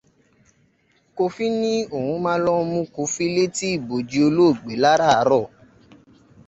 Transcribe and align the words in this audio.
Bọ́lá 1.15 1.45
ní 1.59 1.73
òun 1.95 2.17
ma 2.25 2.33
lọ 2.45 2.53
ń 2.61 2.67
mu 2.71 2.79
kọfí 2.95 3.25
létí 3.35 3.65
ibojì 3.77 4.19
olóògbé 4.27 4.73
láàràárọ̀. 4.83 5.45